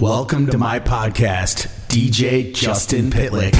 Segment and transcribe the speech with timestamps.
[0.00, 3.52] Welcome to my podcast, DJ Justin Pitlick.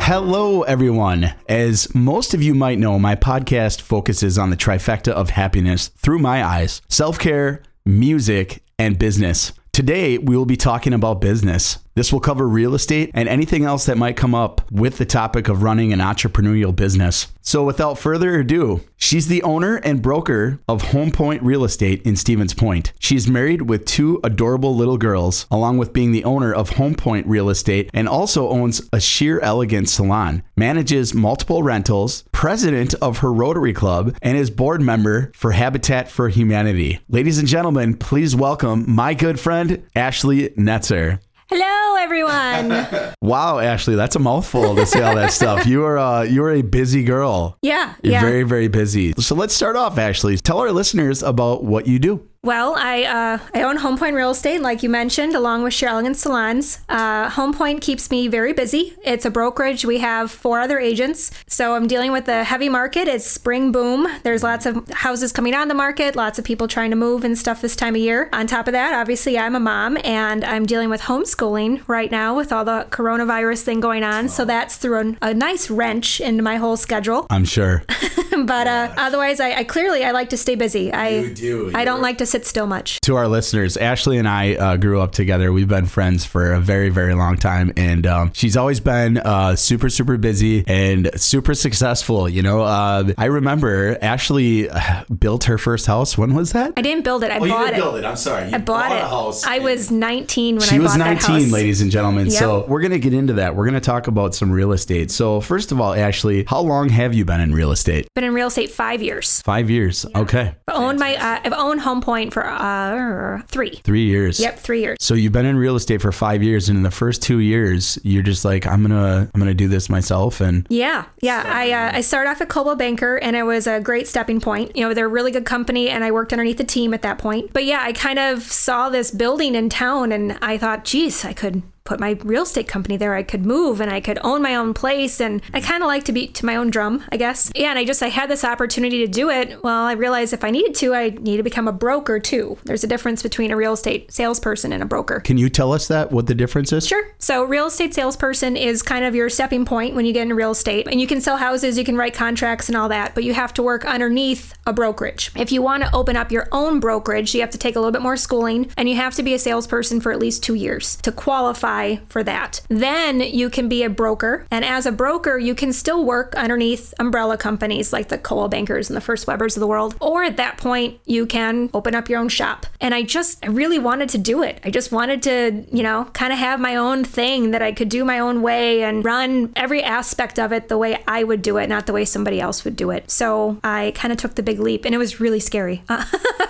[0.00, 1.34] Hello, everyone.
[1.48, 6.20] As most of you might know, my podcast focuses on the trifecta of happiness through
[6.20, 9.52] my eyes self care, music, and business.
[9.72, 11.78] Today, we will be talking about business.
[11.96, 15.48] This will cover real estate and anything else that might come up with the topic
[15.48, 17.28] of running an entrepreneurial business.
[17.40, 22.14] So, without further ado, she's the owner and broker of Home Point Real Estate in
[22.14, 22.92] Stevens Point.
[22.98, 27.26] She's married with two adorable little girls, along with being the owner of Home Point
[27.26, 33.32] Real Estate and also owns a sheer elegant salon, manages multiple rentals, president of her
[33.32, 37.00] Rotary Club, and is board member for Habitat for Humanity.
[37.08, 41.20] Ladies and gentlemen, please welcome my good friend, Ashley Netzer.
[41.48, 43.12] Hello, everyone.
[43.22, 45.66] Wow, Ashley, that's a mouthful to say all that stuff.
[45.66, 47.58] You are uh, you are a busy girl.
[47.62, 48.20] yeah, You're yeah.
[48.20, 49.12] very very busy.
[49.18, 50.36] So let's start off, Ashley.
[50.36, 52.28] Tell our listeners about what you do.
[52.46, 55.88] Well, I uh, I own Home Point Real Estate, like you mentioned, along with Sheer
[55.88, 56.78] and Salons.
[56.88, 58.94] Uh, Home Point keeps me very busy.
[59.04, 59.84] It's a brokerage.
[59.84, 63.08] We have four other agents, so I'm dealing with the heavy market.
[63.08, 64.06] It's spring boom.
[64.22, 67.36] There's lots of houses coming on the market, lots of people trying to move and
[67.36, 68.28] stuff this time of year.
[68.32, 72.36] On top of that, obviously, I'm a mom and I'm dealing with homeschooling right now
[72.36, 74.28] with all the coronavirus thing going on.
[74.28, 77.26] So that's thrown a nice wrench into my whole schedule.
[77.28, 77.82] I'm sure.
[78.46, 80.92] but uh, otherwise, I, I clearly I like to stay busy.
[80.92, 81.70] I You do.
[81.74, 83.00] I don't You're- like to sit still much.
[83.02, 85.52] to our listeners, Ashley and I uh, grew up together.
[85.52, 89.56] We've been friends for a very, very long time, and um, she's always been uh,
[89.56, 92.28] super, super busy and super successful.
[92.28, 96.18] You know, uh, I remember Ashley uh, built her first house.
[96.18, 96.72] When was that?
[96.76, 97.30] I didn't build it.
[97.30, 97.78] I bought it.
[97.78, 98.04] it.
[98.04, 98.48] I'm sorry.
[98.48, 99.46] You I bought, it.
[99.46, 101.50] I was 19 when She I was bought that 19, house.
[101.52, 102.26] ladies and gentlemen.
[102.26, 102.34] Yep.
[102.38, 103.54] So we're gonna get into that.
[103.56, 105.10] We're gonna talk about some real estate.
[105.10, 108.08] So first of all, Ashley, how long have you been in real estate?
[108.14, 109.40] Been in real estate five years.
[109.42, 110.04] Five years.
[110.14, 113.76] Okay, I owned my uh, I've owned Home Point for uh, three.
[113.84, 114.38] three years.
[114.38, 114.98] Yep, three years.
[115.00, 117.98] So you've been in real estate for five years, and in the first two years,
[118.02, 121.42] you're just like, I'm gonna, I'm gonna do this myself, and Yeah, yeah.
[121.46, 124.76] I uh, I started off at Coldwell Banker, and it was a great stepping point.
[124.76, 127.18] You know, they're a really good company, and I worked underneath the team at that
[127.18, 127.52] point.
[127.52, 131.32] But yeah, I kind of saw this building in town, and I thought, geez, I
[131.32, 133.14] could put my real estate company there.
[133.14, 136.04] I could move, and I could own my own place, and I kind of like
[136.04, 137.50] to beat to my own drum, I guess.
[137.54, 139.62] Yeah, and I just I had this opportunity to do it.
[139.62, 142.58] Well, I realized if I needed to, I need to become a broker too.
[142.64, 145.20] There's a difference between a real estate salesperson and a broker.
[145.20, 146.86] can you tell us that what the difference is?
[146.86, 147.04] Sure.
[147.18, 150.52] So, real estate salesperson is kind of your stepping point when you get into real
[150.52, 150.86] estate.
[150.88, 153.54] And you can sell houses, you can write contracts and all that, but you have
[153.54, 155.30] to work underneath a brokerage.
[155.36, 157.92] If you want to open up your own brokerage, you have to take a little
[157.92, 160.96] bit more schooling and you have to be a salesperson for at least two years
[160.96, 161.75] to qualify
[162.08, 162.60] for that.
[162.68, 164.46] Then you can be a broker.
[164.50, 168.88] And as a broker, you can still work underneath umbrella companies like the Coldwell Bankers
[168.90, 169.94] and the First Webers of the world.
[170.00, 172.66] Or at that point, you can open up your own shop.
[172.80, 174.60] And I just, I really wanted to do it.
[174.64, 177.88] I just wanted to, you know, kind of have my own thing that I could
[177.88, 181.56] do my own way and run every aspect of it the way I would do
[181.58, 183.10] it, not the way somebody else would do it.
[183.10, 185.82] So I kind of took the big leap and it was really scary.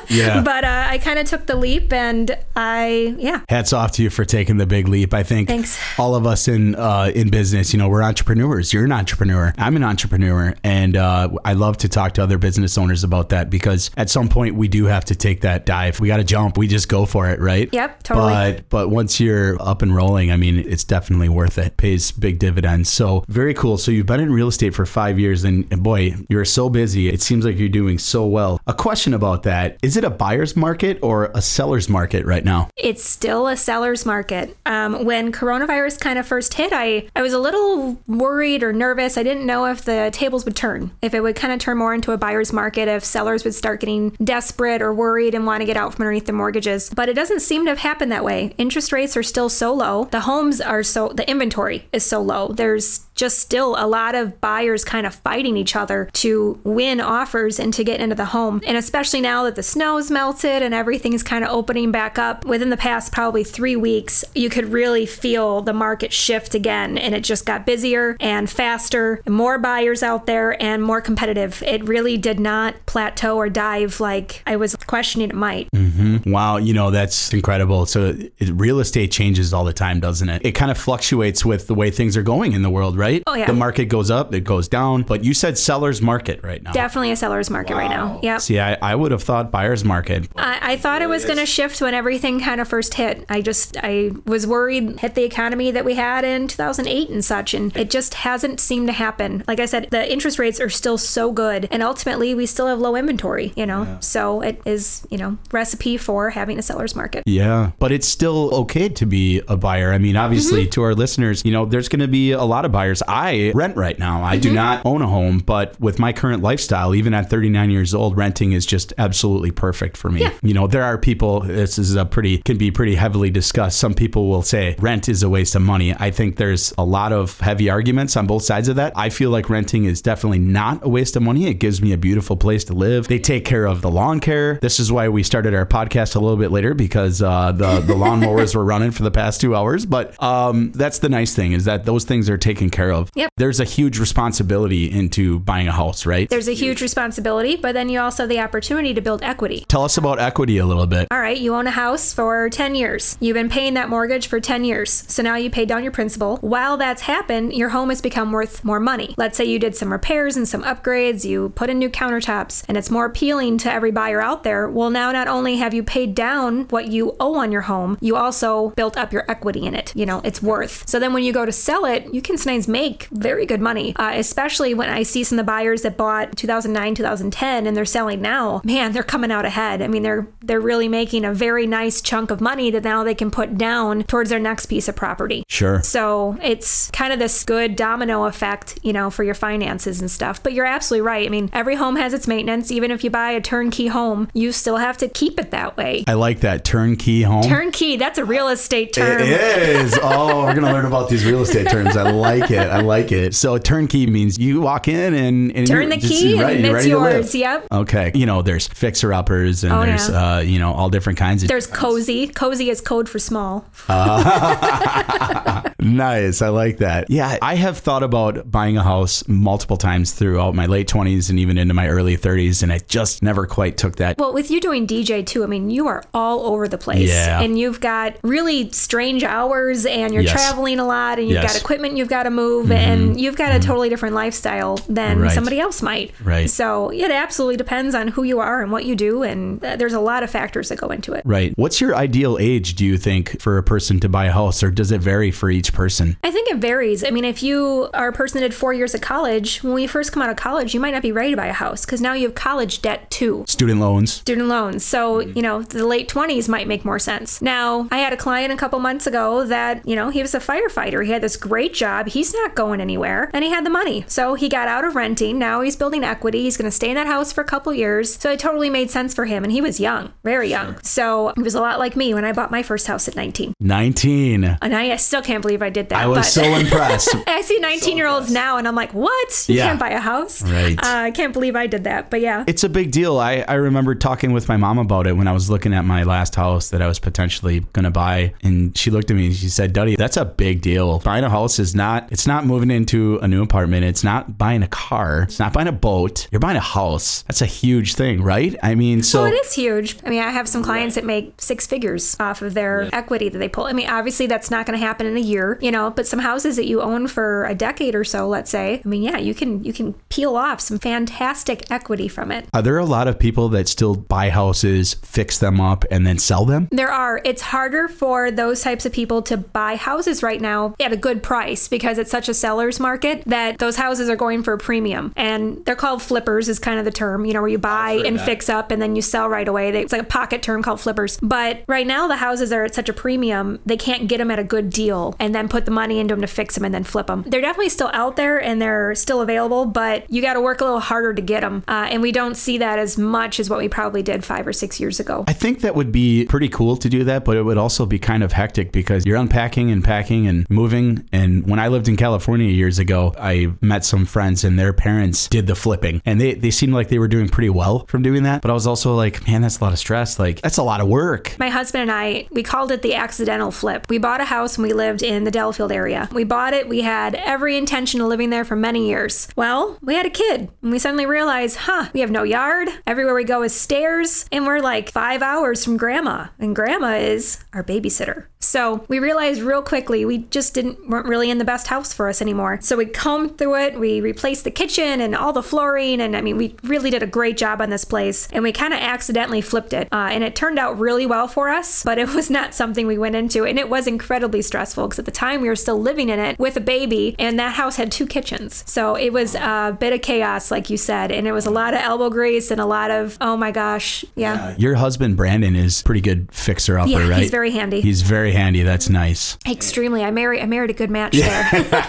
[0.09, 0.41] Yeah.
[0.43, 3.41] but uh, I kind of took the leap and I, yeah.
[3.49, 5.13] Hats off to you for taking the big leap.
[5.17, 5.79] I think Thanks.
[5.99, 8.75] all of us in uh, in business, you know, we're entrepreneurs.
[8.75, 9.55] You're an entrepreneur.
[9.57, 13.49] I'm an entrepreneur, and uh, I love to talk to other business owners about that
[13.49, 16.01] because at some point we do have to take that dive.
[16.01, 16.59] We got to jump.
[16.59, 17.71] We just go for it, right?
[17.73, 18.27] Yep, totally.
[18.27, 21.79] But but once you're up and rolling, I mean, it's definitely worth it.
[21.79, 22.91] Pays big dividends.
[22.91, 23.79] So very cool.
[23.79, 27.09] So you've been in real estate for five years, and, and boy, you're so busy.
[27.09, 28.61] It seems like you're doing so well.
[28.67, 32.69] A question about that: Is it a buyer's market or a seller's market right now?
[32.77, 34.55] It's still a seller's market.
[34.67, 39.17] Um, when coronavirus kind of first hit, I, I was a little worried or nervous.
[39.17, 41.95] I didn't know if the tables would turn, if it would kind of turn more
[41.95, 45.65] into a buyer's market, if sellers would start getting desperate or worried and want to
[45.65, 46.91] get out from underneath their mortgages.
[46.91, 48.55] But it doesn't seem to have happened that way.
[48.59, 50.07] Interest rates are still so low.
[50.11, 52.49] The homes are so, the inventory is so low.
[52.49, 57.59] There's just still a lot of buyers kind of fighting each other to win offers
[57.59, 58.61] and to get into the home.
[58.67, 62.45] And especially now that the snow snow's melted and everything's kind of opening back up,
[62.45, 66.99] within the past probably three weeks, you could really feel the market shift again.
[66.99, 71.63] And it just got busier and faster, more buyers out there and more competitive.
[71.63, 75.71] It really did not plateau or dive like I was questioning it might.
[75.71, 76.33] Mm-hmm.
[76.33, 77.87] Wow, you know, that's incredible.
[77.87, 80.45] So real estate changes all the time, doesn't it?
[80.45, 83.06] It kind of fluctuates with the way things are going in the world, right?
[83.07, 83.23] Right?
[83.27, 83.47] Oh, yeah.
[83.47, 85.03] The market goes up, it goes down.
[85.03, 86.73] But you said seller's market right now.
[86.73, 88.21] Definitely a seller's market right now.
[88.23, 88.39] Yeah.
[88.39, 90.29] See, I, I would have thought buyer's market.
[90.37, 93.25] I, I thought it was going to shift when everything kind of first hit.
[93.29, 97.55] I just, I was worried hit the economy that we had in 2008 and such,
[97.55, 99.45] and it just hasn't seemed to happen.
[99.47, 102.79] Like I said, the interest rates are still so good, and ultimately we still have
[102.79, 103.99] low inventory, you know?
[104.01, 107.23] So it is, you know, recipe for having a seller's market.
[107.27, 109.93] Yeah, but it's still okay to be a buyer.
[109.93, 110.71] I mean, obviously, Mm-hmm.
[110.71, 112.96] to our listeners, you know, there's going to be a lot of buyers.
[113.07, 114.23] I rent right now.
[114.23, 114.41] I Mm-hmm.
[114.43, 118.17] do not own a home, but with my current lifestyle, even at 39 years old,
[118.17, 120.21] renting is just absolutely perfect for me.
[120.23, 120.33] Yeah.
[120.43, 123.79] You know, there are people, this is a pretty, can be pretty heavily discussed.
[123.79, 125.95] Some people will say rent is a waste of money.
[125.99, 128.93] I think there's a lot of heavy arguments on both sides of that.
[128.97, 131.47] I feel like renting is definitely not a waste of money.
[131.47, 133.09] It gives me a beautiful place to live.
[133.09, 134.59] They take care of the lawn care.
[134.61, 137.95] This is why we started our podcast a little bit later because uh, the the
[138.05, 139.87] lawnmowers were running for the past two hours.
[139.87, 143.11] But um, that's the nice thing is that those things are taken care of.
[143.15, 143.31] Yep.
[143.37, 146.29] There's a huge responsibility into buying a house, right?
[146.29, 149.65] There's a huge responsibility, but then you also have the opportunity to build equity.
[149.69, 151.09] Tell us about equity a little bit.
[151.11, 153.17] All right, you own a house for 10 years.
[153.21, 155.05] You've been paying that mortgage for 10 years.
[155.09, 156.37] So now you pay down your principal.
[156.39, 159.15] While that's happened, your home has become worth more money.
[159.17, 162.77] Let's say you did some repairs and some upgrades, you put in new countertops, and
[162.77, 164.69] it's more appealing to every buyer out there.
[164.69, 168.17] Well, now not only have you paid down what you owe on your home, you
[168.17, 169.93] also built up your equity in it.
[169.95, 170.89] You know, it's worth.
[170.89, 173.95] So then when you go to sell it, you can sometimes make very good money,
[173.97, 177.85] uh, especially when I see some of the buyers that bought 2009, 2010, and they're
[177.85, 178.61] selling now.
[178.65, 179.81] Man, they're coming out ahead.
[179.81, 183.15] I mean, they're they're really making a very nice chunk of money that now they
[183.15, 185.43] can put down towards their next piece of property.
[185.49, 185.83] Sure.
[185.83, 190.43] So it's kind of this good domino effect, you know, for your finances and stuff.
[190.43, 191.27] But you're absolutely right.
[191.27, 192.71] I mean, every home has its maintenance.
[192.71, 196.05] Even if you buy a turnkey home, you still have to keep it that way.
[196.07, 197.45] I like that turnkey home.
[197.45, 199.23] Turnkey, that's a real estate term.
[199.23, 199.99] It is.
[200.03, 201.97] Oh, we're gonna learn about these real estate terms.
[201.97, 202.66] I like it.
[202.71, 203.35] I like it.
[203.35, 206.91] So turnkey means you walk in and, and Turn the key ready- and it's ready
[206.91, 207.13] to live.
[207.15, 207.35] yours.
[207.35, 207.67] Yep.
[207.73, 208.13] Okay.
[208.15, 210.37] You know, there's fixer uppers and Oh, there's yeah.
[210.37, 212.29] uh, you know, all different kinds of There's cozy.
[212.29, 213.65] Cozy is code for small.
[215.79, 216.43] Nice.
[216.43, 217.09] I like that.
[217.11, 221.39] Yeah, I have thought about buying a house multiple times throughout my late 20s and
[221.39, 224.19] even into my early 30s and I just never quite took that.
[224.19, 227.09] Well, with you doing DJ too, I mean, you are all over the place.
[227.09, 227.41] Yeah.
[227.41, 230.33] And you've got really strange hours and you're Yes.
[230.33, 231.53] traveling a lot and you've Yes.
[231.53, 235.33] Got equipment you've got to move and you've got a totally different lifestyle than Right.
[235.33, 236.13] somebody else might.
[236.23, 236.49] Right.
[236.51, 239.23] So it absolutely depends on who you are and what you do.
[239.23, 241.23] And uh, there's a lot of factors that go into it.
[241.25, 241.53] Right.
[241.57, 244.71] What's your ideal age, do you think, for a person to buy a house or
[244.71, 246.17] does it vary for each person?
[246.25, 247.05] I think it varies.
[247.05, 249.89] I mean, if you are a person that did four years of college, when you
[249.89, 252.01] first come out of college, you might not be ready to buy a house because
[252.01, 253.45] now you have college debt too.
[253.49, 254.13] Student loans.
[254.13, 254.85] student loans.
[254.85, 255.33] So, Mm-hmm.
[255.37, 257.41] you know, the late 20s might make more sense.
[257.41, 260.41] Now, I had a client a couple months ago that, you know, he was a
[260.41, 261.05] firefighter.
[261.05, 262.09] He had this great job.
[262.09, 264.05] He's not going anywhere and he had the money.
[264.07, 265.39] So he got out of renting.
[265.39, 266.43] Now he's building equity.
[266.43, 268.17] He's going to stay in that house for a couple years.
[268.19, 269.43] So it totally made sense for him.
[269.45, 270.79] And he was young, very young.
[270.83, 273.55] So he was a lot like me when I bought my first house at 19.
[273.61, 274.45] 19.
[274.63, 275.99] And I still can't believe I did that.
[276.03, 277.15] I was but- so impressed.
[277.27, 279.45] I see 19 year olds now and I'm like, what?
[279.49, 279.67] You Yeah.
[279.69, 280.43] can't buy a house?
[280.43, 280.79] Right.
[280.79, 282.11] Uh, I can't believe I did that.
[282.11, 282.45] But yeah.
[282.47, 283.19] It's a big deal.
[283.19, 286.03] I, I remember talking with my mom about it when I was looking at my
[286.05, 288.35] last house that I was potentially going to buy.
[288.43, 290.99] And she looked at me and she said, Duddy, that's a big deal.
[291.01, 293.85] Buying a house is not, it's not moving into a new apartment.
[293.85, 295.23] It's not buying a car.
[295.23, 296.29] It's not buying a boat.
[296.31, 297.23] You're buying a house.
[297.23, 298.57] That's a huge thing, right?
[298.63, 299.23] I mean, so.
[299.23, 299.97] Well, it is huge.
[300.05, 303.39] I mean, I have some clients that make six figures off of their equity that
[303.39, 303.65] they pull.
[303.65, 306.19] I mean, obviously that's not going to happen in a year, you know, but some
[306.19, 309.35] houses that you own for a decade or so, let's say, I mean, yeah, you
[309.35, 312.47] can you can peel off some fantastic equity from it.
[312.55, 316.19] Are there a lot of people that still buy houses, fix them up, and then
[316.19, 316.69] sell them?
[316.71, 317.21] There are.
[317.25, 321.23] It's harder for those types of people to buy houses right now at a good
[321.23, 325.13] price because it's such a seller's market that those houses are going for a premium.
[325.17, 328.19] And they're called flippers, is kind of the term, you know, where you buy and
[328.19, 329.69] fix up and then you sell right away.
[329.69, 331.19] It's like a pocket term called flippers.
[331.21, 334.39] But right now, the houses are at such a premium, they can't get them at
[334.39, 336.85] a good deal and then put the money into them to fix them and then
[336.85, 337.23] flip them.
[337.27, 340.65] They're definitely still out there and they're still available, but you got to work a
[340.65, 341.65] little harder to get them.
[341.69, 344.55] Uh, and we don't see that as much as what we probably did five or
[344.55, 345.25] six years ago.
[345.29, 347.99] I think that would be pretty cool to do that, but it would also be
[347.99, 351.07] kind of hectic because you're unpacking and packing and moving.
[351.13, 355.29] And when I lived in California years ago, I met some friends and their parents
[355.29, 358.23] did the flipping and they, they seemed like they were doing pretty well from doing
[358.25, 358.43] that.
[358.43, 360.19] But I was also like, man, that's a lot of stress.
[360.19, 361.37] Like, that's a lot of work.
[361.39, 363.87] My husband and I, we called it the accidental flip.
[363.89, 366.09] We bought a house when we lived in the Delafield area.
[366.13, 369.29] We bought it, we had every intention of living there for many years.
[369.37, 372.69] Well, we had a kid, and we suddenly realized, huh, we have no yard.
[372.87, 377.45] Everywhere we go is stairs, and we're like five hours from grandma, and grandma is
[377.53, 378.27] our babysitter.
[378.39, 382.09] So we realized real quickly we just didn't weren't really in the best house for
[382.09, 382.59] us anymore.
[382.63, 383.79] So we combed through it.
[383.81, 386.01] We replaced the kitchen and all the flooring.
[386.01, 388.29] And I mean, we really did a great job on this place.
[388.33, 389.89] And we kind of accidentally flipped it.
[389.91, 392.99] Uh, and it turned out really well for us, but it was not something we
[392.99, 393.45] went into.
[393.45, 396.39] And it was incredibly stressful because at the time we were still living in it
[396.39, 397.17] with a baby.
[397.19, 398.63] And that house had two kitchens.
[398.67, 401.11] So it was a bit of chaos, like you said.
[401.11, 404.05] And it was a lot of elbow grease and a lot of, oh my gosh.
[404.15, 404.55] Yeah.
[404.59, 407.21] Your husband, Brandon, is pretty good fixer upper, Yeah, right?
[407.23, 407.81] he's very handy.
[407.81, 408.63] He's very handy.
[408.63, 409.39] That's nice.
[409.49, 410.05] Extremely.
[410.05, 411.49] I married I married a good match there.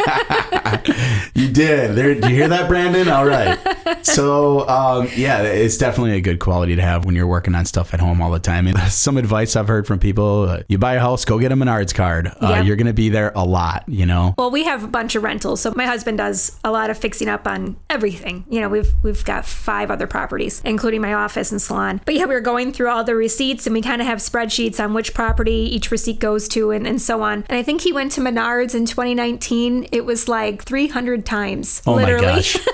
[1.35, 1.95] You did.
[1.95, 3.07] There, did you hear that, Brandon?
[3.09, 3.57] All right.
[4.03, 7.93] So, um, yeah, it's definitely a good quality to have when you're working on stuff
[7.93, 8.67] at home all the time.
[8.67, 11.55] And some advice I've heard from people: uh, you buy a house, go get a
[11.55, 12.27] Menards card.
[12.27, 12.65] Uh, Yep.
[12.65, 13.83] You're going to be there a lot.
[13.87, 14.33] You know.
[14.37, 17.27] Well, we have a bunch of rentals, so my husband does a lot of fixing
[17.27, 18.45] up on everything.
[18.49, 22.01] You know, we've we've got five other properties, including my office and salon.
[22.05, 24.83] But yeah, we were going through all the receipts, and we kind of have spreadsheets
[24.83, 27.43] on which property each receipt goes to, and, and so on.
[27.49, 29.86] And I think he went to Menards in 2019.
[29.91, 32.25] It was like 300 times, Oh literally.
[32.27, 32.57] my gosh.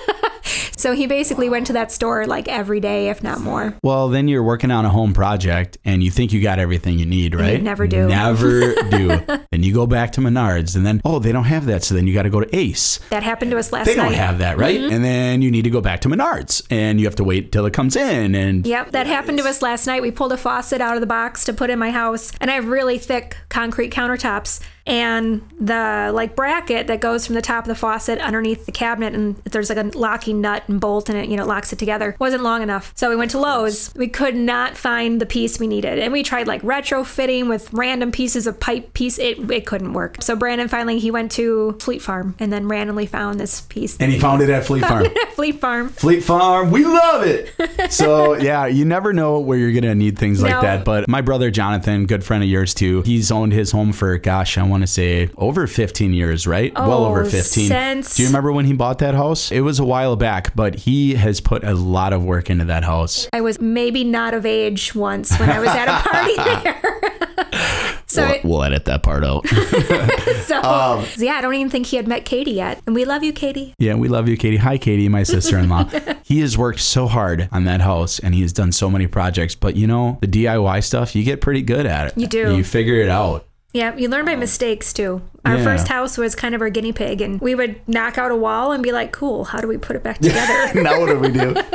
[0.76, 3.74] So he basically went to that store like every day, if not more.
[3.82, 7.06] Well, then you're working on a home project and you think you got everything you
[7.06, 7.54] need, right?
[7.54, 8.10] You never do.
[8.10, 9.22] Never do.
[9.54, 11.84] and you go back to Menards and then, oh, they don't have that.
[11.86, 12.98] So then you got to go to Ace.
[13.12, 14.04] That happened to us last They night.
[14.10, 14.78] don't have that, right?
[14.78, 14.94] Mm-hmm.
[14.94, 17.66] And then you need to go back to Menards and you have to wait till
[17.66, 18.36] it comes in.
[18.36, 20.02] And Yep, that happened to us last night.
[20.02, 22.56] We pulled a faucet out of the box to put in my house, and I
[22.56, 24.60] have really thick concrete countertops.
[24.86, 29.14] And the like bracket that goes from the top of the faucet underneath the cabinet,
[29.14, 32.16] and there's like a locking nut and bolt, and it you know locks it together.
[32.20, 33.94] wasn't long enough, so we went to Lowe's.
[33.96, 38.12] We could not find the piece we needed, and we tried like retrofitting with random
[38.12, 39.18] pieces of pipe piece.
[39.20, 40.18] It it couldn't work.
[40.22, 43.96] So Brandon finally he went to Fleet Farm and then randomly found this piece.
[43.98, 45.06] and he found it at Fleet Farm.
[45.36, 45.90] Fleet Farm.
[45.90, 47.52] Fleet Farm, we love it.
[47.90, 50.62] So yeah, you never know where you're gonna need things like No.
[50.62, 50.84] that.
[50.86, 54.58] But my brother Jonathan, good friend of yours too, he's owned his home for gosh,
[54.58, 56.74] I want to say over 15 years, right?
[56.76, 57.68] well Oh, over 15.
[57.68, 59.52] since- Do you remember when he bought that house?
[59.52, 62.84] It was a while back, but he has put a lot of work into that
[62.84, 63.28] house.
[63.32, 68.00] I was maybe not of age once when I was at a party there.
[68.08, 69.48] so, it- we'll edit that part out.
[70.46, 72.82] so Um, yeah, I don't even think he had met Katie yet.
[72.86, 73.74] And we love you, Katie.
[73.78, 74.58] Yeah, we love you, Katie.
[74.58, 75.86] Hi, Katie, my sister in law.
[76.24, 79.56] he has worked so hard on that house and he has done so many projects.
[79.56, 82.18] But you know, the DIY stuff, you get pretty good at it.
[82.18, 82.56] You do.
[82.56, 83.46] You figure it out.
[83.74, 85.22] Yeah, you learn by um, mistakes too.
[85.46, 85.64] Our Yeah.
[85.64, 88.72] first house was kind of our guinea pig, and we would knock out a wall
[88.72, 91.30] and be like, "Cool, how do we put it back together?" now what do we
[91.30, 91.56] do?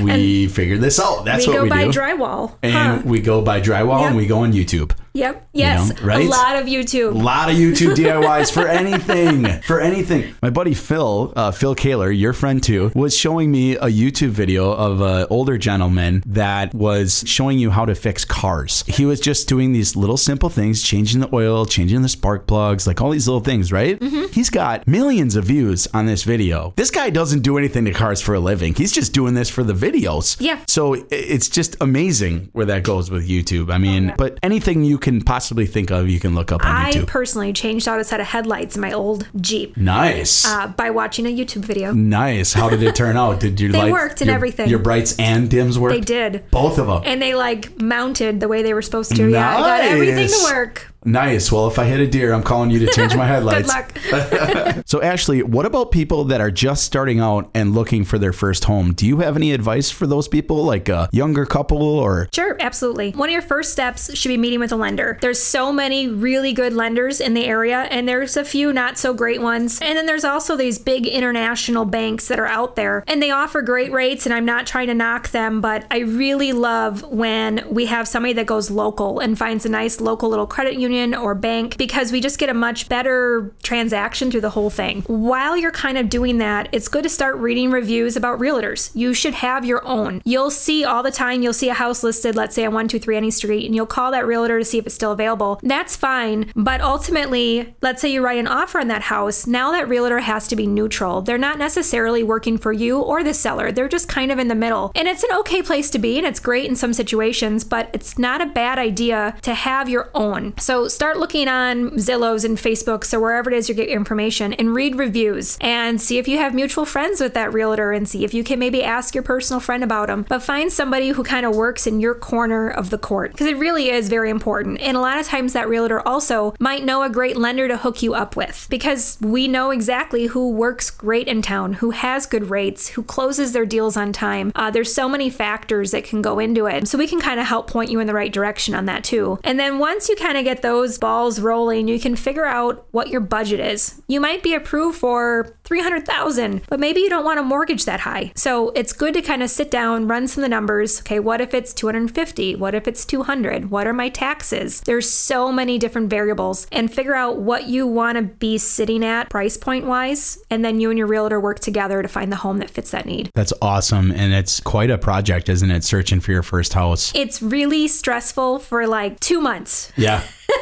[0.00, 1.24] We figure this out.
[1.24, 1.90] That's we what go we by do.
[1.98, 2.52] drywall.
[2.62, 2.98] and Huh.
[3.04, 4.08] we go by drywall Yep.
[4.08, 4.92] and we go on YouTube.
[5.14, 5.48] Yep.
[5.52, 5.88] Yes.
[6.00, 6.24] know, right?
[6.26, 7.14] A lot of YouTube.
[7.14, 9.46] A lot of YouTube DIYs for anything.
[9.62, 10.34] For anything.
[10.42, 14.70] My buddy Phil, uh, Phil Kaler, your friend too, was showing me a YouTube video
[14.70, 18.84] of an older gentleman that was showing you how to fix cars.
[18.86, 22.86] He was just doing these little simple things, changing the oil, changing the spark plugs,
[22.86, 23.98] like all these little things, right?
[23.98, 24.32] Mm-hmm.
[24.32, 26.72] He's got millions of views on this video.
[26.76, 28.74] This guy doesn't do anything to cars for a living.
[28.74, 30.36] He's just doing this for the videos.
[30.40, 30.60] Yeah.
[30.68, 33.72] So it's just amazing where that goes with YouTube.
[33.72, 36.92] I mean, but anything you can possibly think of, you can look up on I
[36.92, 37.06] YouTube.
[37.06, 40.46] personally changed out a set of headlights in my old Jeep Nice.
[40.46, 41.92] uh, by watching a YouTube video.
[41.92, 42.52] nice.
[42.52, 43.40] How did it turn out?
[43.40, 44.68] Did your They lights- worked and your- everything.
[44.68, 45.94] Your brights and dims worked.
[45.94, 46.50] They did.
[46.50, 47.02] Both of them.
[47.04, 49.28] And they like mounted the way they were supposed to.
[49.30, 50.89] Yeah, I got everything to work.
[51.04, 51.50] Nice.
[51.50, 53.72] Well, if I hit a deer, I'm calling you to change my headlights.
[53.72, 54.76] Good luck.
[54.86, 58.64] So, Ashley, what about people that are just starting out and looking for their first
[58.64, 58.92] home?
[58.92, 62.28] Do you have any advice for those people, like a younger couple or?
[62.34, 63.12] Sure, absolutely.
[63.12, 65.18] One of your first steps should be meeting with a lender.
[65.20, 69.14] There's so many really good lenders in the area, and there's a few not so
[69.14, 69.80] great ones.
[69.80, 73.62] And then there's also these big international banks that are out there, and they offer
[73.62, 74.26] great rates.
[74.26, 78.32] And I'm not trying to knock them, but I really love when we have somebody
[78.34, 82.20] that goes local and finds a nice local little credit union or bank because we
[82.20, 85.02] just get a much better transaction through the whole thing.
[85.02, 88.90] While you're kind of doing that, it's good to start reading reviews about realtors.
[88.94, 90.20] You should have your own.
[90.24, 93.30] You'll see all the time, you'll see a house listed, let's say on 123 Any
[93.30, 95.60] Street, and you'll call that realtor to see if it's still available.
[95.62, 96.50] That's fine.
[96.56, 100.48] But ultimately, let's say you write an offer on that house, now that realtor has
[100.48, 101.22] to be neutral.
[101.22, 104.54] They're not necessarily working for you or the seller, they're just kind of in the
[104.54, 104.92] middle.
[104.94, 108.18] And it's an okay place to be, and it's great in some situations, but it's
[108.18, 110.54] not a bad idea to have your own.
[110.58, 114.52] So start looking on Zillows and Facebooks or wherever it is you get your information
[114.54, 118.24] and read reviews and see if you have mutual friends with that realtor and see
[118.24, 120.24] if you can maybe ask your personal friend about them.
[120.28, 123.56] But find somebody who kind of works in your corner of the court because it
[123.58, 124.80] really is very important.
[124.80, 128.02] And a lot of times that realtor also might know a great lender to hook
[128.02, 132.50] you up with because we know exactly who works great in town, who has good
[132.50, 134.52] rates, who closes their deals on time.
[134.54, 136.88] Uh, there's so many factors that can go into it.
[136.88, 139.38] So we can kind of help point you in the right direction on that too.
[139.44, 142.86] And then once you kind of get those those balls rolling, you can figure out
[142.92, 144.00] what your budget is.
[144.06, 148.30] You might be approved for 300,000, but maybe you don't want to mortgage that high.
[148.36, 151.00] So it's good to kind of sit down, run some of the numbers.
[151.00, 152.54] Okay, what if it's 250?
[152.54, 153.72] What if it's 200?
[153.72, 154.80] What are my taxes?
[154.82, 159.28] There's so many different variables and figure out what you want to be sitting at
[159.28, 160.38] price point wise.
[160.50, 163.06] And then you and your realtor work together to find the home that fits that
[163.06, 163.32] need.
[163.34, 164.12] That's awesome.
[164.12, 165.82] And it's quite a project, isn't it?
[165.82, 167.12] Searching for your first house.
[167.12, 169.92] It's really stressful for like two months.
[169.96, 170.22] Yeah.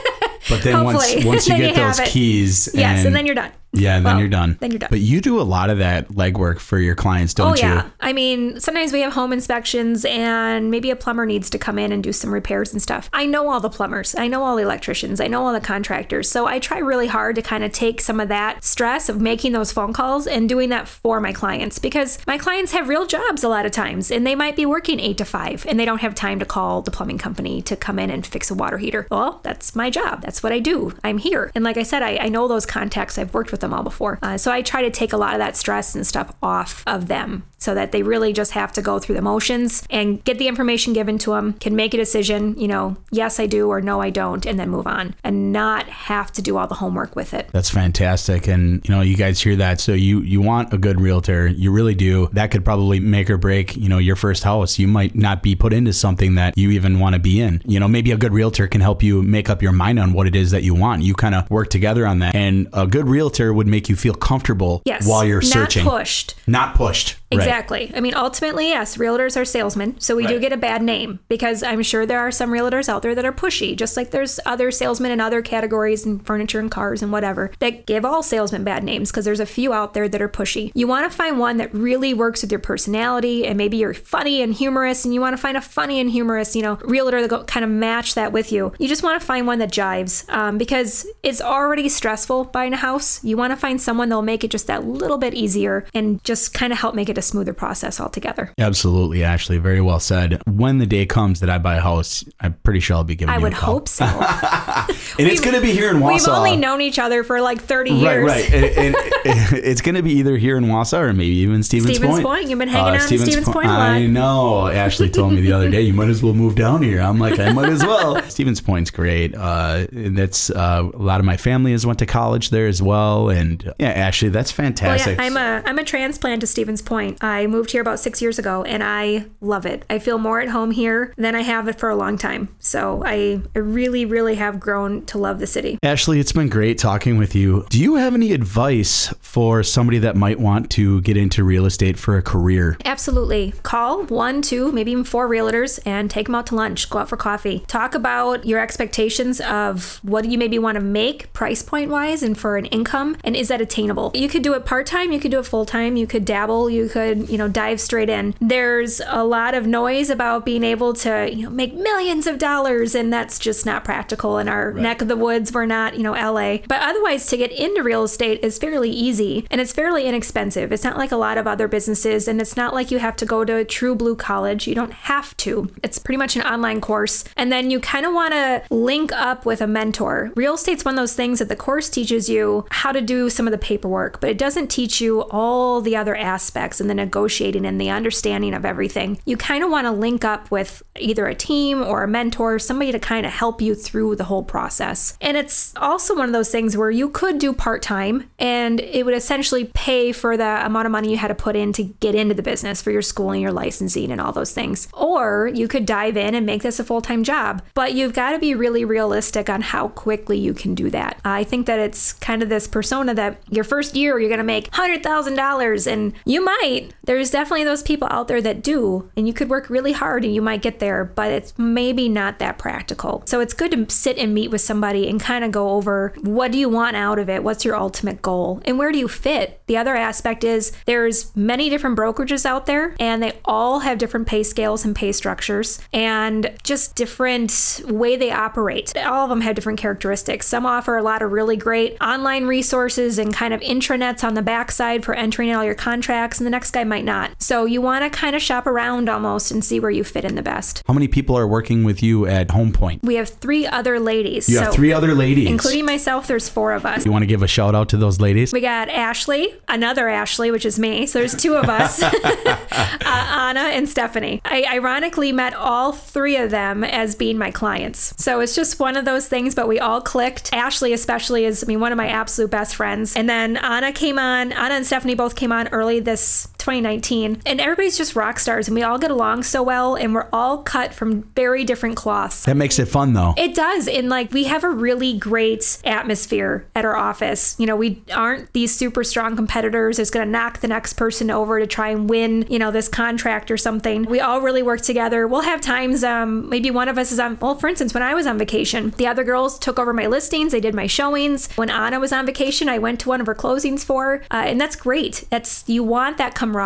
[0.48, 1.26] But then once Hopefully.
[1.26, 2.08] once you Then get you those it.
[2.08, 3.50] keys, Yes, and then you're done.
[3.72, 4.56] Yeah, then Well, you're done.
[4.60, 4.88] then you're done.
[4.90, 7.84] But you do a lot of that legwork for your clients, don't Oh yeah.
[7.84, 7.92] you?
[8.00, 11.92] I mean, sometimes we have home inspections and maybe a plumber needs to come in
[11.92, 13.08] and do some repairs and stuff.
[13.12, 14.14] I know all the plumbers.
[14.16, 15.20] I know all the electricians.
[15.20, 16.30] I know all the contractors.
[16.30, 19.52] So I try really hard to kind of take some of that stress of making
[19.52, 23.44] those phone calls and doing that for my clients because my clients have real jobs
[23.44, 26.00] a lot of times and they might be working 8 to 5 and they don't
[26.00, 29.06] have time to call the plumbing company to come in and fix a water heater.
[29.10, 30.22] Well, that's my job.
[30.22, 30.94] That's what I do.
[31.04, 31.50] I'm here.
[31.54, 33.18] And like I said, I, I know those contacts.
[33.18, 34.18] I've worked with them all before.
[34.22, 37.08] Uh, so I try to take a lot of that stress and stuff off of
[37.08, 40.48] them so that they really just have to go through the motions and get the
[40.48, 44.00] information given to them, can make a decision, you know, yes, I do or no,
[44.00, 47.34] I don't, and then move on and not have to do all the homework with
[47.34, 47.48] it.
[47.52, 48.46] That's fantastic.
[48.46, 49.80] And you know, you guys hear that.
[49.80, 51.46] So you you want a good realtor.
[51.48, 52.28] You really do.
[52.32, 54.78] That could probably make or break, you know, your first house.
[54.78, 57.60] You might not be put into something that you even want to be in.
[57.66, 60.26] You know, maybe a good realtor can help you make up your mind on what
[60.26, 61.02] it is that you want.
[61.02, 62.34] You kind of work together on that.
[62.34, 65.08] And a good realtor would make you feel comfortable Yes.
[65.08, 65.84] while you're not searching.
[65.84, 66.34] pushed.
[66.46, 67.16] Not pushed.
[67.32, 67.47] Right.
[67.48, 67.90] Exactly.
[67.94, 71.62] I mean, ultimately, yes, realtors are salesmen, so we do get a bad name because
[71.62, 74.70] I'm sure there are some realtors out there that are pushy, just like there's other
[74.70, 78.84] salesmen in other categories and furniture and cars and whatever that give all salesmen bad
[78.84, 80.70] names because there's a few out there that are pushy.
[80.74, 84.42] You want to find one that really works with your personality and maybe you're funny
[84.42, 87.46] and humorous and you want to find a funny and humorous, you know, realtor that
[87.46, 88.72] kind of match that with you.
[88.78, 92.76] You just want to find one that jives um, because it's already stressful buying a
[92.76, 93.22] house.
[93.24, 96.54] You want to find someone that'll make it just that little bit easier and just
[96.54, 98.52] kind of help make it a smoother process altogether.
[98.58, 99.58] Absolutely, Ashley.
[99.58, 100.42] Very well said.
[100.46, 103.32] When the day comes that I buy a house, I'm pretty sure I'll be giving
[103.32, 103.74] I you would a call.
[103.74, 104.04] hope so.
[105.18, 107.90] And it's going to be here in We've only known each other for like 30
[107.90, 108.26] Right, years.
[108.26, 108.52] right.
[108.52, 108.96] And, and
[109.64, 112.24] it's going to be either here in Wausau or maybe even Stevens, Stevens Point.
[112.24, 112.48] Uh, Point.
[112.48, 113.80] You've been hanging out in Stevens Point a lot.
[113.80, 114.68] I know.
[114.68, 117.00] Ashley told me the other day, you might as well move down here.
[117.00, 118.22] I'm like, I might as well.
[118.30, 119.34] Stevens Point's great.
[119.34, 122.80] Uh, and that's uh, a lot of my family has went to college there as
[122.80, 123.28] well.
[123.28, 125.18] And yeah, Ashley, that's Well, fantastic.
[125.18, 127.18] yeah, I'm a I'm a transplant to Stevens Point.
[127.28, 129.84] I moved here about six years ago, and I love it.
[129.90, 132.48] I feel more at home here than I have it for a long time.
[132.58, 135.78] So I, I really, really have grown to love the city.
[135.82, 137.66] Ashley, it's been great talking with you.
[137.68, 141.98] Do you have any advice for somebody that might want to get into real estate
[141.98, 142.76] for a career?
[142.84, 143.52] Absolutely.
[143.62, 146.88] Call one, two, maybe even four realtors and take them out to lunch.
[146.88, 147.64] Go out for coffee.
[147.66, 152.38] Talk about your expectations of what you maybe want to make price point wise and
[152.38, 154.12] for an income, and is that attainable?
[154.14, 155.12] You could do it part time.
[155.12, 155.96] You could do it full time.
[155.96, 156.70] You could dabble.
[156.70, 158.34] You could you know dive straight in.
[158.40, 162.94] There's a lot of noise about being able to you know make millions of dollars,
[162.94, 165.52] and that's just not practical in our neck of the woods.
[165.52, 169.46] We're not you know LA, but otherwise to get into real estate is fairly easy
[169.50, 170.72] and it's fairly inexpensive.
[170.72, 173.26] It's not like a lot of other businesses, and it's not like you have to
[173.26, 174.66] go to a true blue college.
[174.66, 175.70] You don't have to.
[175.82, 179.44] It's pretty much an online course, and then you kind of want to link up
[179.44, 180.32] with a mentor.
[180.34, 183.46] Real estate's one of those things that the course teaches you how to do some
[183.46, 187.64] of the paperwork, but it doesn't teach you all the other aspects and the negotiating
[187.64, 189.18] and the understanding of everything.
[189.24, 192.92] You kind of want to link up with either a team or a mentor, somebody
[192.92, 195.16] to kind of help you through the whole process.
[195.22, 199.04] And it's also one of those things where you could do part time and it
[199.06, 202.14] would essentially pay for the amount of money you had to put in to get
[202.14, 204.88] into the business for your schooling, your licensing, and all those things.
[204.92, 207.62] Or you could dive in and make this a full time job.
[207.74, 211.20] But you've got to be really realistic on how quickly you can do that.
[211.24, 214.44] I think that it's kind of this persona that your first year you're going to
[214.44, 216.90] make $100,000 and you might.
[217.04, 220.34] There's definitely those people out there that do, and you could work really hard and
[220.34, 223.22] you might get there, but it's maybe not that practical.
[223.26, 226.52] So it's good to sit and meet with somebody and kind of go over what
[226.52, 227.42] do you want out of it?
[227.42, 228.60] What's your ultimate goal?
[228.64, 229.60] And where do you fit?
[229.66, 234.26] The other aspect is there's many different brokerages out there and they all have different
[234.26, 238.96] pay scales and pay structures and just different way they operate.
[238.96, 240.46] All of them have different characteristics.
[240.46, 244.42] Some offer a lot of really great online resources and kind of intranets on the
[244.42, 247.42] backside for entering all your contracts and the next guy might not.
[247.42, 250.34] So you want to kind of shop around almost and see where you fit in
[250.36, 250.82] the best.
[250.86, 253.02] How many people are working with you at Home Point?
[253.02, 254.48] We have three other ladies.
[254.48, 255.48] You so have three other ladies.
[255.48, 257.04] including myself, there's four of us.
[257.04, 258.52] You want to give a shout out to those ladies?
[258.52, 261.06] We got Ashley, another Ashley, which is me.
[261.06, 262.56] So there's two of us, uh,
[263.02, 264.40] Anna and Stephanie.
[264.44, 268.14] I ironically met all three of them as being my clients.
[268.22, 270.52] So it's just one of those things, but we all clicked.
[270.52, 273.16] Ashley, especially, is, I mean, one of my absolute best friends.
[273.16, 277.40] And then Anna came on, Anna and Stephanie both came on early this 2019.
[277.46, 280.58] And everybody's just rock stars and we all get along so well and we're all
[280.58, 282.44] cut from very different cloths.
[282.44, 283.32] That makes it fun though.
[283.38, 283.88] It does.
[283.88, 287.56] And like we have a really great atmosphere at our office.
[287.58, 291.30] You know, we aren't these super strong competitors that's going to knock the next person
[291.30, 294.04] over to try and win, you know, this contract or something.
[294.04, 295.26] We all really work together.
[295.26, 298.12] We'll have times, um, maybe one of us is on, well, for instance, when I
[298.12, 301.48] was on vacation, the other girls took over my listings, they did my showings.
[301.56, 304.22] When Anna was on vacation, I went to one of her closings for.
[304.30, 305.24] Uh, and that's great.
[305.30, 306.57] That's, you want that camaraderie,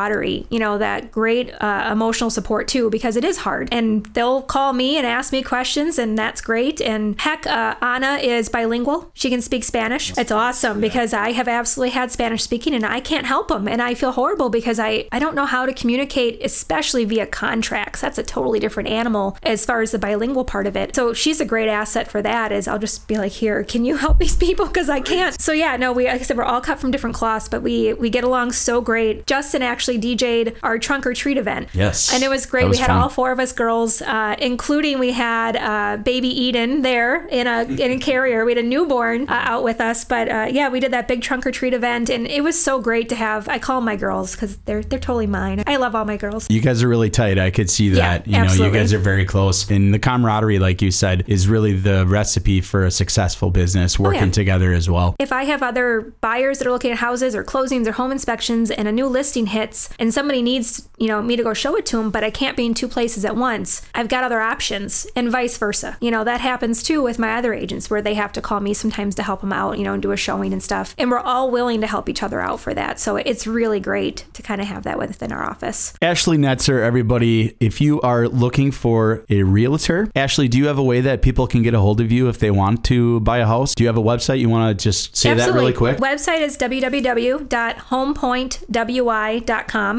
[0.50, 3.68] you know, that great uh, emotional support too, because it is hard.
[3.72, 6.80] And they'll call me and ask me questions, and that's great.
[6.80, 9.10] And heck, uh, Anna is bilingual.
[9.14, 10.16] She can speak Spanish.
[10.16, 13.68] It's awesome because I have absolutely had Spanish speaking and I can't help them.
[13.68, 18.00] And I feel horrible because I, I don't know how to communicate, especially via contracts.
[18.00, 20.94] That's a totally different animal as far as the bilingual part of it.
[20.94, 23.96] So she's a great asset for that is I'll just be like, here, can you
[23.96, 24.66] help these people?
[24.66, 25.40] Because I can't.
[25.40, 27.92] So yeah, no, we, like I said, we're all cut from different cloths, but we,
[27.94, 29.26] we get along so great.
[29.26, 31.68] Justin actually DJ'd our trunk or treat event.
[31.72, 32.12] Yes.
[32.14, 32.68] And it was great.
[32.68, 33.00] Was we had fun.
[33.00, 37.62] all four of us girls, uh, including we had uh, baby Eden there in a
[37.64, 38.44] in a carrier.
[38.44, 41.22] We had a newborn uh, out with us, but uh, yeah, we did that big
[41.22, 43.48] trunk or treat event, and it was so great to have.
[43.48, 45.62] I call my girls because they're they're totally mine.
[45.66, 46.46] I love all my girls.
[46.50, 47.38] You guys are really tight.
[47.38, 48.26] I could see that.
[48.26, 48.66] you know, absolutely.
[48.78, 49.70] you guys are very close.
[49.70, 54.22] And the camaraderie, like you said, is really the recipe for a successful business working
[54.22, 54.30] Oh, yeah.
[54.32, 55.16] together as well.
[55.18, 58.70] If I have other buyers that are looking at houses or closings or home inspections
[58.70, 61.86] and a new listing hits and somebody needs, you know, me to go show it
[61.86, 65.06] to them, but I can't be in two places at once, I've got other options
[65.16, 65.96] and vice versa.
[66.00, 68.74] You know, that happens too with my other agents where they have to call me
[68.74, 70.94] sometimes to help them out, you know, and do a showing and stuff.
[70.98, 73.00] And we're all willing to help each other out for that.
[73.00, 75.94] So it's really great to kind of have that within our office.
[76.02, 80.82] Ashley Netzer, everybody, if you are looking for a realtor, Ashley, do you have a
[80.82, 83.46] way that people can get a hold of you if they want to buy a
[83.46, 83.74] house?
[83.74, 84.40] Do you have a website?
[84.40, 85.98] You want to just say that really quick?
[85.98, 89.51] Website is www.homepointwi.com.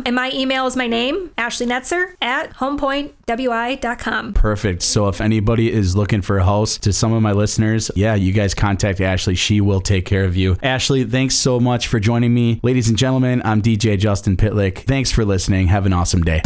[0.05, 4.33] And my email is my name, Ashley Netzer, at homepointwi.com.
[4.33, 4.81] Perfect.
[4.81, 8.33] So if anybody is looking for a house, to some of my listeners, yeah, you
[8.33, 9.35] guys contact Ashley.
[9.35, 10.57] She will take care of you.
[10.63, 12.59] Ashley, thanks so much for joining me.
[12.63, 14.79] Ladies and gentlemen, I'm DJ Justin Pitlick.
[14.79, 15.67] Thanks for listening.
[15.67, 16.41] Have an awesome day.